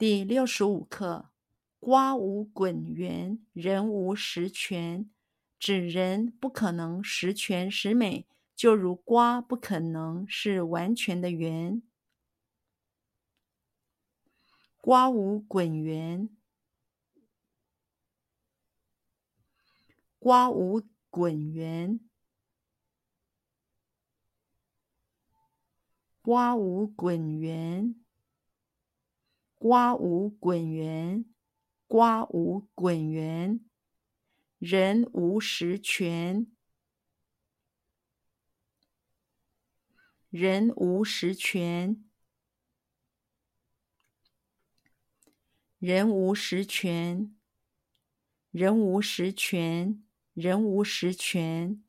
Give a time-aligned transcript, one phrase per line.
[0.00, 1.28] 第六十五课：
[1.78, 5.10] 瓜无滚圆，人无十全。
[5.58, 8.26] 指人不可能十全十美，
[8.56, 11.82] 就如瓜不可能是完全的圆。
[14.80, 16.30] 瓜无滚圆，
[20.18, 22.00] 瓜无滚圆，
[26.22, 27.94] 瓜无滚圆。
[29.60, 31.26] 瓜无滚圆，
[31.86, 33.60] 瓜无滚圆，
[34.58, 36.50] 人无十全，
[40.30, 42.02] 人无十全，
[45.78, 47.36] 人无十全，
[48.50, 51.84] 人无十全，人无十全，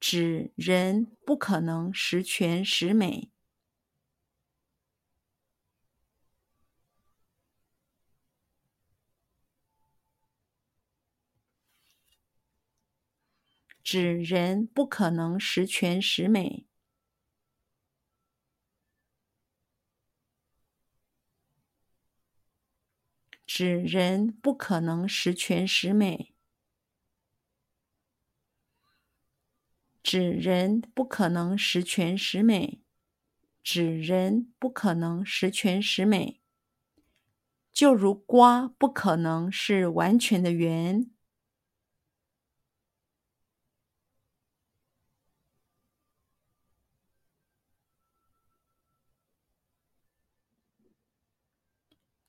[0.00, 3.30] 指人不可能十全十美。
[13.90, 16.66] 指人不可能十全十美，
[23.46, 26.34] 指人不可能十全十美，
[30.02, 32.82] 指人不可能十全十美，
[33.62, 36.42] 指人不可能十全十美，
[37.72, 41.10] 就如瓜不可能是完全的圆。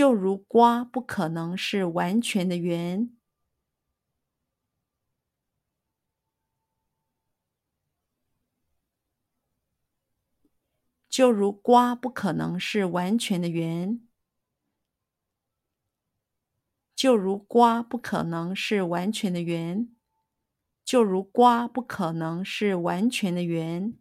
[0.00, 3.10] 就如瓜不可能是完全的圆，
[11.10, 14.00] 就如瓜不可能是完全的圆，
[16.96, 19.94] 就如瓜不可能是完全的圆，
[20.82, 23.98] 就如瓜不可能是完全的圆。